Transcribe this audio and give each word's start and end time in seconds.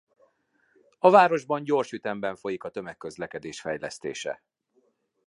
A 0.99 1.09
városban 1.09 1.63
gyors 1.63 1.91
ütemben 1.91 2.35
folyik 2.35 2.63
a 2.63 2.69
tömegközlekedés 2.71 3.61
fejlesztése. 3.61 4.43